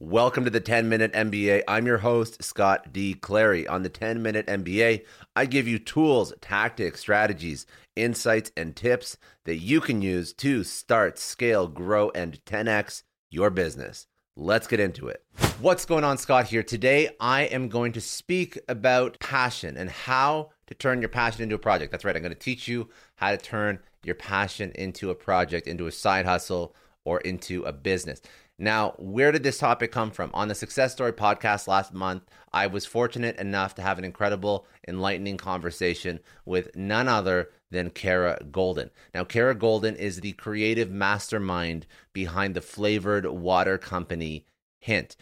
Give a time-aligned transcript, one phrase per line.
[0.00, 1.64] Welcome to the 10 Minute MBA.
[1.66, 3.14] I'm your host, Scott D.
[3.14, 3.66] Clary.
[3.66, 7.66] On the 10 Minute MBA, I give you tools, tactics, strategies,
[7.96, 14.06] insights, and tips that you can use to start, scale, grow, and 10x your business.
[14.36, 15.24] Let's get into it.
[15.60, 16.62] What's going on, Scott here?
[16.62, 21.56] Today, I am going to speak about passion and how to turn your passion into
[21.56, 21.90] a project.
[21.90, 25.66] That's right, I'm going to teach you how to turn your passion into a project,
[25.66, 28.20] into a side hustle, or into a business.
[28.60, 30.32] Now, where did this topic come from?
[30.34, 34.66] On the Success Story podcast last month, I was fortunate enough to have an incredible,
[34.88, 38.90] enlightening conversation with none other than Kara Goldin.
[39.14, 44.44] Now, Kara Goldin is the creative mastermind behind the flavored water company
[44.80, 45.14] Hint.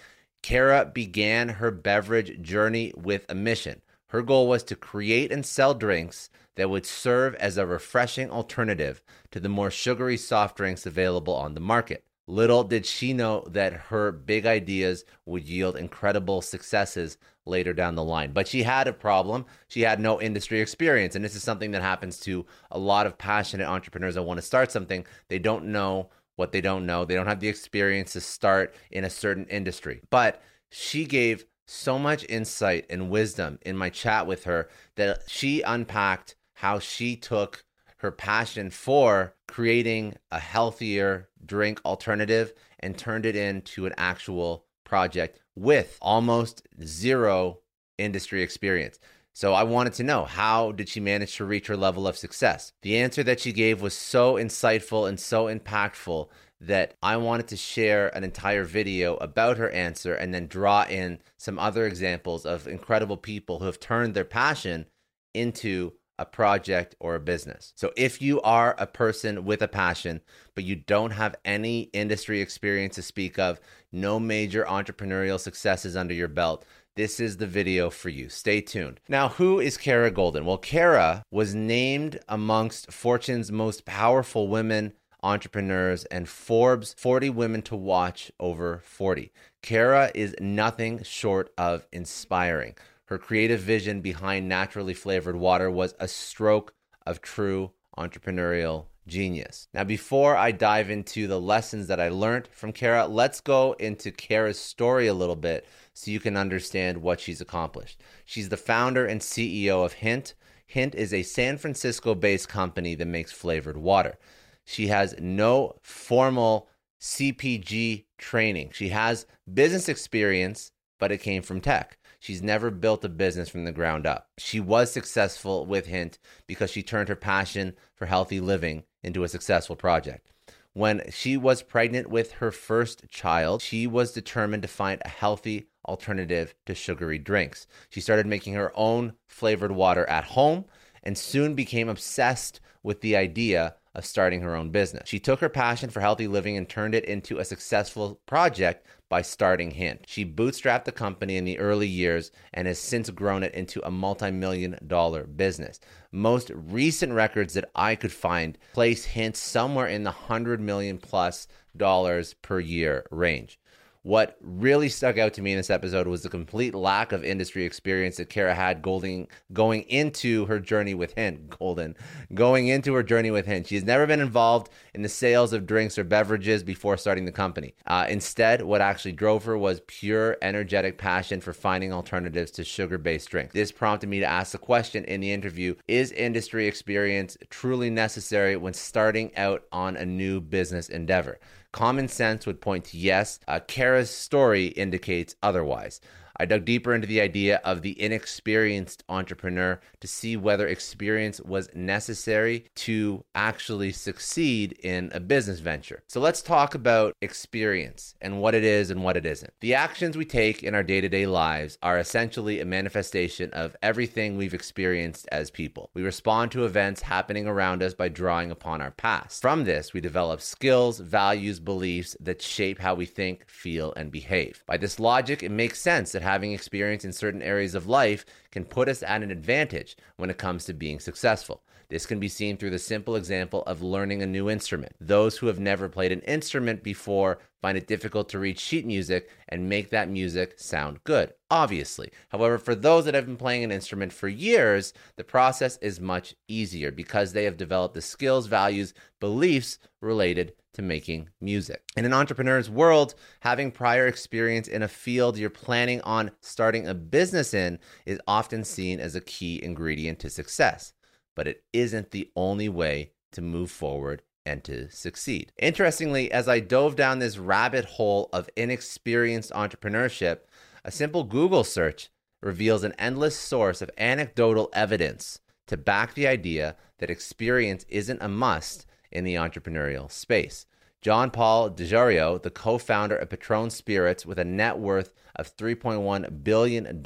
[0.42, 3.83] Kara began her beverage journey with a mission.
[4.09, 9.03] Her goal was to create and sell drinks that would serve as a refreshing alternative
[9.31, 12.06] to the more sugary soft drinks available on the market.
[12.27, 18.03] Little did she know that her big ideas would yield incredible successes later down the
[18.03, 18.33] line.
[18.33, 19.47] But she had a problem.
[19.69, 21.15] She had no industry experience.
[21.15, 24.47] And this is something that happens to a lot of passionate entrepreneurs that want to
[24.47, 25.07] start something.
[25.29, 29.05] They don't know what they don't know, they don't have the experience to start in
[29.05, 30.03] a certain industry.
[30.11, 35.63] But she gave so much insight and wisdom in my chat with her that she
[35.63, 37.65] unpacked how she took
[37.99, 45.41] her passion for creating a healthier drink alternative and turned it into an actual project
[45.55, 47.61] with almost zero
[47.98, 48.98] industry experience.
[49.33, 52.73] So I wanted to know how did she manage to reach her level of success?
[52.83, 56.29] The answer that she gave was so insightful and so impactful
[56.61, 61.18] that I wanted to share an entire video about her answer and then draw in
[61.36, 64.86] some other examples of incredible people who have turned their passion
[65.35, 67.73] into a project or a business.
[67.77, 70.21] So if you are a person with a passion,
[70.55, 73.61] but you don't have any industry experience to speak of,
[73.93, 78.31] no major entrepreneurial successes under your belt, this is the video for you.
[78.31, 79.01] Stay tuned.
[79.09, 80.45] Now, who is Kara Goldin?
[80.45, 87.77] Well, Kara was named amongst Fortune's most powerful women entrepreneurs and Forbes 40 women to
[87.77, 89.33] watch over 40.
[89.63, 92.77] Kara is nothing short of inspiring.
[93.06, 96.74] Her creative vision behind naturally flavored water was a stroke
[97.06, 99.68] of true entrepreneurial genius.
[99.72, 104.11] Now, before I dive into the lessons that I learned from Kara, let's go into
[104.11, 108.00] Kara's story a little bit so you can understand what she's accomplished.
[108.24, 110.34] She's the founder and CEO of Hint.
[110.67, 114.18] Hint is a San Francisco based company that makes flavored water.
[114.64, 116.68] She has no formal
[117.00, 118.70] CPG training.
[118.73, 121.98] She has business experience, but it came from tech.
[122.27, 124.31] She's never built a business from the ground up.
[124.37, 129.29] She was successful with Hint because she turned her passion for healthy living into a
[129.29, 130.32] successful project.
[130.73, 135.69] When she was pregnant with her first child, she was determined to find a healthy
[135.87, 137.69] alternative to sugary drinks.
[137.91, 140.65] She started making her own flavored water at home
[141.05, 145.09] and soon became obsessed with the idea of starting her own business.
[145.09, 149.22] She took her passion for healthy living and turned it into a successful project by
[149.22, 150.05] starting Hint.
[150.06, 153.90] She bootstrapped the company in the early years and has since grown it into a
[153.90, 155.81] multi million dollar business.
[156.11, 161.46] Most recent records that I could find place Hint somewhere in the 100 million plus
[161.76, 163.58] dollars per year range.
[164.06, 167.64] What really stuck out to me in this episode was the complete lack of industry
[167.64, 171.50] experience that Kara had going, going into her journey with Hint.
[171.50, 171.96] Goldin,
[172.32, 173.67] going into her journey with Hint.
[173.67, 177.75] She's never been involved in the sales of drinks or beverages before starting the company.
[177.84, 182.99] Uh, instead, what actually drove her was pure energetic passion for finding alternatives to sugar
[182.99, 183.55] based drinks.
[183.55, 188.56] This prompted me to ask the question in the interview Is industry experience truly necessary
[188.56, 191.41] when starting out on a new business endeavor?
[191.76, 193.38] Common sense would point to yes.
[193.46, 196.00] Uh, Kara's story indicates otherwise.
[196.38, 201.69] I dug deeper into the idea of the inexperienced entrepreneur to see whether experience was
[201.75, 206.03] necessary to actually succeed in a business venture.
[206.09, 209.53] So let's talk about experience and what it is and what it isn't.
[209.61, 213.77] The actions we take in our day to day lives are essentially a manifestation of
[213.83, 215.91] everything we've experienced as people.
[215.94, 219.41] We respond to events happening around us by drawing upon our past.
[219.41, 224.62] From this, we develop skills, values, beliefs that shape how we think, feel, and behave.
[224.67, 228.64] By this logic, it makes sense that having experience in certain areas of life can
[228.64, 231.62] put us at an advantage when it comes to being successful.
[231.88, 234.94] This can be seen through the simple example of learning a new instrument.
[235.00, 239.31] Those who have never played an instrument before find it difficult to read sheet music
[239.49, 242.11] and make that music sound good, obviously.
[242.29, 246.35] However, for those that have been playing an instrument for years, the process is much
[246.49, 251.83] easier because they have developed the skills, values, beliefs related to making music.
[251.97, 256.94] In an entrepreneur's world, having prior experience in a field you're planning on starting a
[256.94, 260.93] business in is often seen as a key ingredient to success,
[261.37, 265.53] but it isn't the only way to move forward and to succeed.
[265.59, 270.38] Interestingly, as I dove down this rabbit hole of inexperienced entrepreneurship,
[270.85, 272.09] a simple Google search
[272.43, 278.29] reveals an endless source of anecdotal evidence to back the idea that experience isn't a
[278.29, 280.67] must in the entrepreneurial space.
[281.03, 286.43] John Paul DeJoria, the co founder of Patron Spirits with a net worth of $3.1
[286.43, 287.05] billion,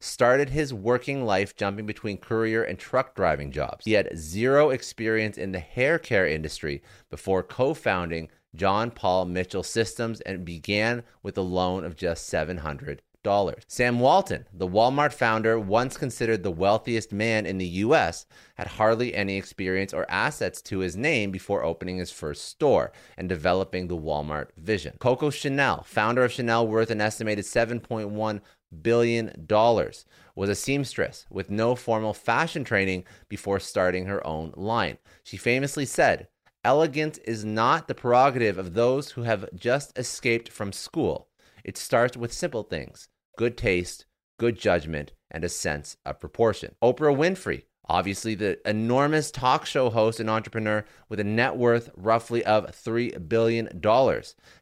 [0.00, 3.84] started his working life jumping between courier and truck driving jobs.
[3.84, 9.62] He had zero experience in the hair care industry before co founding John Paul Mitchell
[9.62, 13.02] Systems and began with a loan of just 700
[13.66, 19.14] Sam Walton, the Walmart founder, once considered the wealthiest man in the US, had hardly
[19.14, 23.96] any experience or assets to his name before opening his first store and developing the
[23.96, 24.96] Walmart vision.
[25.00, 28.40] Coco Chanel, founder of Chanel, worth an estimated $7.1
[28.82, 29.46] billion,
[30.36, 34.98] was a seamstress with no formal fashion training before starting her own line.
[35.24, 36.28] She famously said,
[36.64, 41.28] Elegance is not the prerogative of those who have just escaped from school.
[41.64, 44.06] It starts with simple things good taste,
[44.38, 46.74] good judgment, and a sense of proportion.
[46.82, 52.44] Oprah Winfrey, obviously the enormous talk show host and entrepreneur with a net worth roughly
[52.44, 53.68] of $3 billion,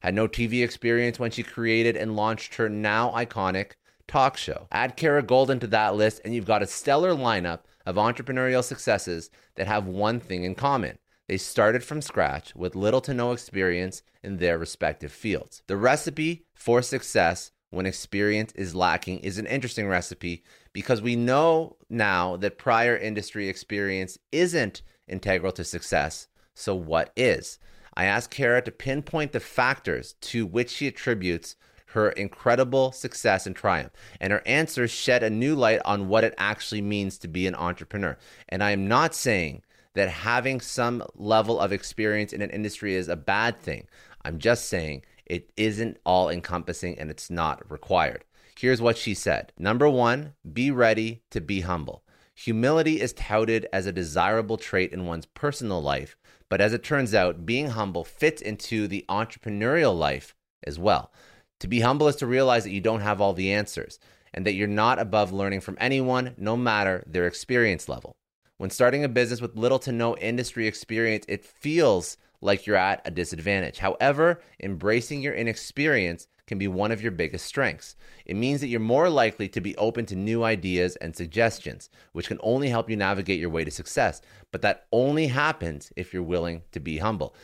[0.00, 3.72] had no TV experience when she created and launched her now iconic
[4.06, 4.66] talk show.
[4.70, 9.30] Add Kara Goldin to that list, and you've got a stellar lineup of entrepreneurial successes
[9.56, 10.98] that have one thing in common.
[11.28, 15.62] They started from scratch with little to no experience in their respective fields.
[15.68, 20.42] The recipe for success when experience is lacking is an interesting recipe
[20.72, 26.28] because we know now that prior industry experience isn't integral to success.
[26.54, 27.58] So, what is?
[27.96, 31.56] I asked Kara to pinpoint the factors to which she attributes
[31.86, 33.92] her incredible success and triumph.
[34.20, 37.54] And her answers shed a new light on what it actually means to be an
[37.54, 38.18] entrepreneur.
[38.48, 39.62] And I am not saying
[39.94, 43.86] that having some level of experience in an industry is a bad thing.
[44.24, 48.24] I'm just saying it isn't all encompassing and it's not required.
[48.58, 52.04] Here's what she said Number one, be ready to be humble.
[52.36, 56.16] Humility is touted as a desirable trait in one's personal life,
[56.48, 60.34] but as it turns out, being humble fits into the entrepreneurial life
[60.66, 61.12] as well.
[61.60, 63.98] To be humble is to realize that you don't have all the answers
[64.32, 68.16] and that you're not above learning from anyone, no matter their experience level.
[68.56, 73.00] When starting a business with little to no industry experience, it feels like you're at
[73.04, 73.78] a disadvantage.
[73.78, 77.96] However, embracing your inexperience can be one of your biggest strengths.
[78.26, 82.28] It means that you're more likely to be open to new ideas and suggestions, which
[82.28, 84.20] can only help you navigate your way to success.
[84.52, 87.34] But that only happens if you're willing to be humble.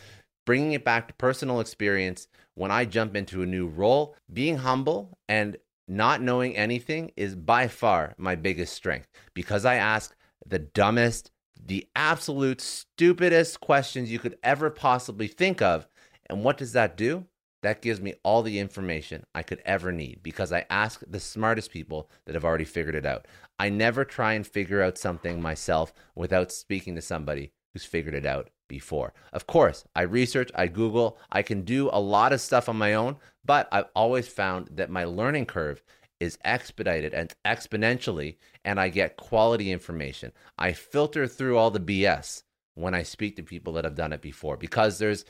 [0.44, 5.16] Bringing it back to personal experience, when I jump into a new role, being humble
[5.28, 5.56] and
[5.88, 10.14] not knowing anything is by far my biggest strength because I ask
[10.46, 11.30] the dumbest,
[11.66, 15.86] the absolute stupidest questions you could ever possibly think of.
[16.26, 17.26] And what does that do?
[17.62, 21.70] That gives me all the information I could ever need because I ask the smartest
[21.70, 23.26] people that have already figured it out.
[23.58, 28.24] I never try and figure out something myself without speaking to somebody who's figured it
[28.24, 29.12] out before.
[29.32, 32.94] Of course, I research, I Google, I can do a lot of stuff on my
[32.94, 35.82] own, but I've always found that my learning curve
[36.20, 40.32] is expedited and exponentially, and I get quality information.
[40.58, 42.42] I filter through all the BS
[42.74, 45.24] when I speak to people that have done it before because there's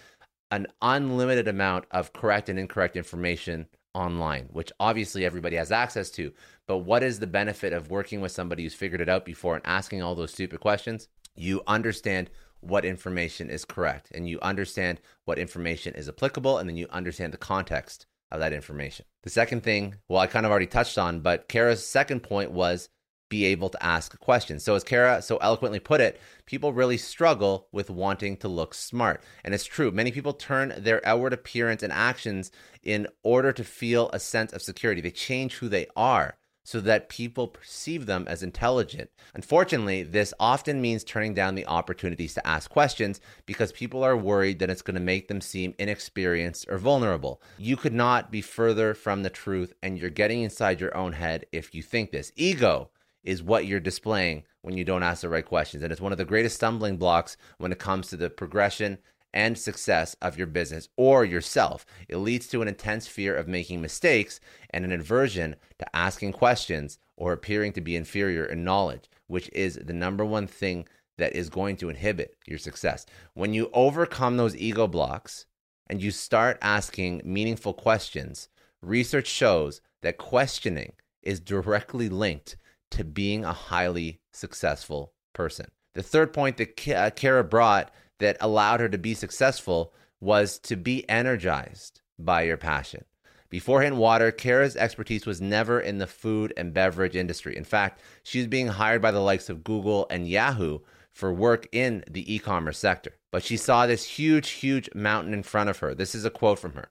[0.50, 6.32] an unlimited amount of correct and incorrect information online, which obviously everybody has access to.
[6.66, 9.66] But what is the benefit of working with somebody who's figured it out before and
[9.66, 11.08] asking all those stupid questions?
[11.36, 12.30] You understand
[12.60, 17.32] what information is correct and you understand what information is applicable and then you understand
[17.32, 19.04] the context of that information.
[19.22, 22.88] The second thing, well, I kind of already touched on, but Kara's second point was
[23.28, 24.64] be able to ask questions.
[24.64, 29.22] So, as Kara so eloquently put it, people really struggle with wanting to look smart.
[29.44, 29.90] And it's true.
[29.90, 32.50] Many people turn their outward appearance and actions
[32.82, 35.00] in order to feel a sense of security.
[35.00, 36.36] They change who they are
[36.70, 39.10] so that people perceive them as intelligent.
[39.34, 44.60] Unfortunately, this often means turning down the opportunities to ask questions because people are worried
[44.60, 47.42] that it's going to make them seem inexperienced or vulnerable.
[47.58, 51.44] You could not be further from the truth, and you're getting inside your own head
[51.50, 52.30] if you think this.
[52.36, 52.90] Ego
[53.24, 55.82] is what you're displaying when you don't ask the right questions.
[55.82, 58.98] And it's one of the greatest stumbling blocks when it comes to the progression
[59.32, 61.86] and success of your business or yourself.
[62.08, 66.98] It leads to an intense fear of making mistakes and an aversion to asking questions
[67.16, 70.86] or appearing to be inferior in knowledge, which is the number one thing
[71.18, 73.06] that is going to inhibit your success.
[73.34, 75.46] When you overcome those ego blocks
[75.88, 78.48] and you start asking meaningful questions,
[78.80, 82.56] research shows that questioning is directly linked
[82.92, 85.66] to being a highly successful person.
[85.94, 91.08] The third point that Kara brought that allowed her to be successful was to be
[91.08, 93.04] energized by your passion.
[93.48, 97.56] Before Hint Water, Kara's expertise was never in the food and beverage industry.
[97.56, 100.78] In fact, she was being hired by the likes of Google and Yahoo
[101.12, 103.16] for work in the e commerce sector.
[103.32, 105.94] But she saw this huge, huge mountain in front of her.
[105.94, 106.90] This is a quote from her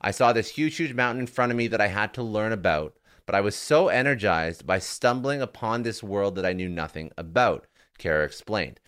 [0.00, 2.52] I saw this huge, huge mountain in front of me that I had to learn
[2.52, 2.96] about,
[3.26, 7.66] but I was so energized by stumbling upon this world that I knew nothing about,
[7.98, 8.80] Kara explained.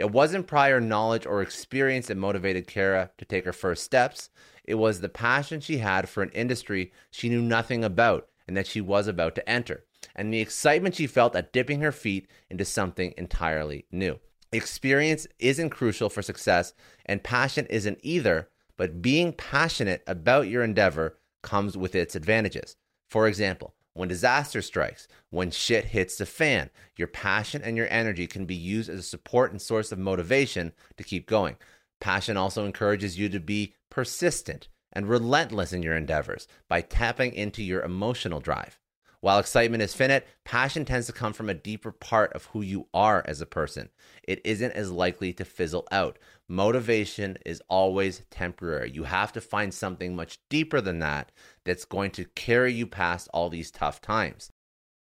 [0.00, 4.30] It wasn't prior knowledge or experience that motivated Kara to take her first steps.
[4.64, 8.66] It was the passion she had for an industry she knew nothing about and that
[8.66, 9.84] she was about to enter,
[10.16, 14.18] and the excitement she felt at dipping her feet into something entirely new.
[14.52, 16.72] Experience isn't crucial for success,
[17.04, 22.74] and passion isn't either, but being passionate about your endeavor comes with its advantages.
[23.06, 28.26] For example, when disaster strikes, when shit hits the fan, your passion and your energy
[28.26, 31.56] can be used as a support and source of motivation to keep going.
[32.00, 37.62] Passion also encourages you to be persistent and relentless in your endeavors by tapping into
[37.62, 38.78] your emotional drive.
[39.20, 42.86] While excitement is finite, passion tends to come from a deeper part of who you
[42.94, 43.90] are as a person.
[44.22, 46.18] It isn't as likely to fizzle out.
[46.50, 48.90] Motivation is always temporary.
[48.90, 51.30] You have to find something much deeper than that
[51.64, 54.50] that's going to carry you past all these tough times.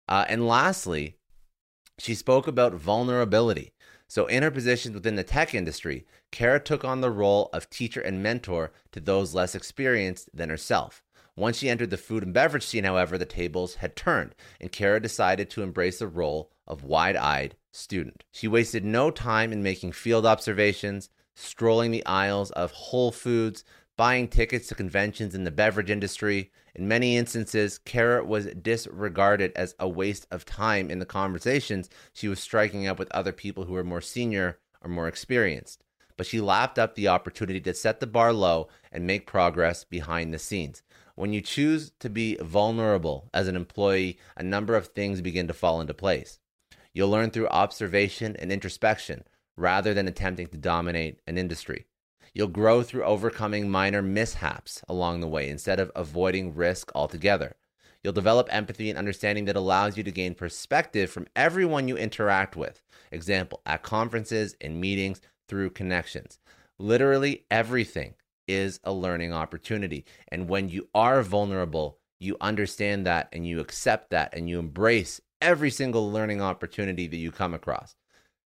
[0.09, 1.17] Uh, and lastly,
[1.99, 3.71] she spoke about vulnerability.
[4.07, 8.01] So, in her positions within the tech industry, Kara took on the role of teacher
[8.01, 11.03] and mentor to those less experienced than herself.
[11.35, 14.99] Once she entered the food and beverage scene, however, the tables had turned, and Kara
[14.99, 18.23] decided to embrace the role of wide eyed student.
[18.31, 23.63] She wasted no time in making field observations, strolling the aisles of Whole Foods,
[23.95, 26.51] buying tickets to conventions in the beverage industry.
[26.75, 32.27] In many instances, Kara was disregarded as a waste of time in the conversations she
[32.27, 35.83] was striking up with other people who were more senior or more experienced.
[36.17, 40.33] But she lapped up the opportunity to set the bar low and make progress behind
[40.33, 40.81] the scenes.
[41.15, 45.53] When you choose to be vulnerable as an employee, a number of things begin to
[45.53, 46.39] fall into place.
[46.93, 49.23] You'll learn through observation and introspection
[49.57, 51.85] rather than attempting to dominate an industry.
[52.33, 57.55] You'll grow through overcoming minor mishaps along the way instead of avoiding risk altogether.
[58.03, 62.55] You'll develop empathy and understanding that allows you to gain perspective from everyone you interact
[62.55, 62.83] with.
[63.11, 66.39] Example, at conferences, in meetings, through connections.
[66.77, 68.13] Literally everything
[68.47, 70.05] is a learning opportunity.
[70.27, 75.19] And when you are vulnerable, you understand that and you accept that and you embrace
[75.41, 77.95] every single learning opportunity that you come across.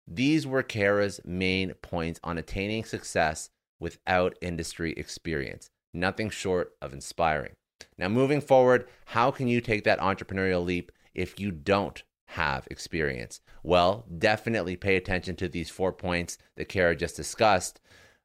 [0.07, 5.71] These were Kara's main points on attaining success without industry experience.
[5.95, 7.53] Nothing short of inspiring.
[7.97, 13.41] Now, moving forward, how can you take that entrepreneurial leap if you don't have experience?
[13.63, 17.81] Well, definitely pay attention to these four points that Kara just discussed.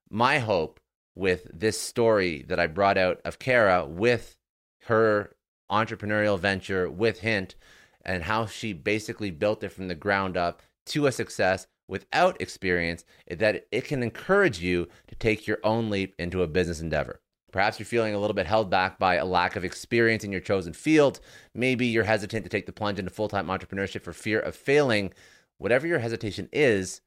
[0.10, 0.80] My hope
[1.16, 4.38] with this story that I brought out of Kara with
[4.84, 5.36] her
[5.72, 7.56] entrepreneurial venture with Hint
[8.04, 13.06] and how she basically built it from the ground up to a success without experience,
[13.30, 17.22] that it can encourage you to take your own leap into a business endeavor.
[17.52, 20.42] Perhaps you're feeling a little bit held back by a lack of experience in your
[20.42, 21.22] chosen field.
[21.54, 25.14] Maybe you're hesitant to take the plunge into full time entrepreneurship for fear of failing.
[25.58, 27.00] Whatever your hesitation is,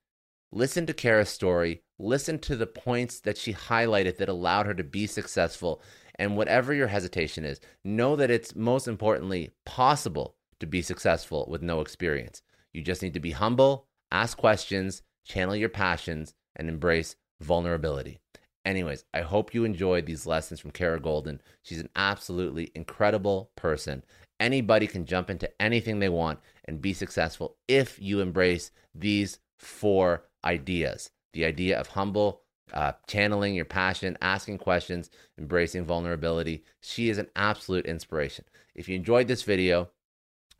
[0.51, 4.85] listen to Kara's story, listen to the points that she highlighted that allowed her to
[4.85, 5.83] be successful.
[6.15, 11.61] And whatever your hesitation is, know that it's most importantly possible to be successful with
[11.61, 12.43] no experience.
[12.79, 18.21] You just need to be humble, ask questions, channel your passions, and embrace vulnerability.
[18.65, 21.41] Anyways, I hope you enjoyed these lessons from Kara Goldin.
[21.65, 24.05] She's an absolutely incredible person.
[24.39, 30.23] Anybody can jump into anything they want and be successful if you embrace these four
[30.45, 32.43] ideas the idea of humble,
[32.73, 36.63] uh, channeling your passion, asking questions, embracing vulnerability.
[36.81, 38.45] She is an absolute inspiration.
[38.77, 39.91] If you enjoyed this video,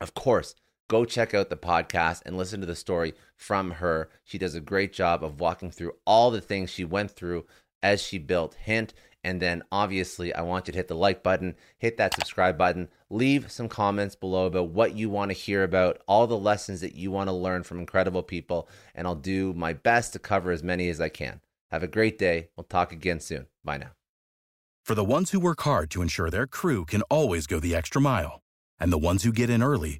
[0.01, 0.53] of course,
[0.89, 4.09] go check out the podcast and listen to the story from her.
[4.25, 7.45] She does a great job of walking through all the things she went through
[7.81, 8.93] as she built Hint.
[9.23, 12.87] And then obviously, I want you to hit the like button, hit that subscribe button,
[13.09, 16.95] leave some comments below about what you want to hear about, all the lessons that
[16.95, 18.67] you want to learn from incredible people.
[18.95, 21.41] And I'll do my best to cover as many as I can.
[21.69, 22.49] Have a great day.
[22.55, 23.47] We'll talk again soon.
[23.63, 23.91] Bye now.
[24.85, 28.01] For the ones who work hard to ensure their crew can always go the extra
[28.01, 28.41] mile,
[28.79, 29.99] and the ones who get in early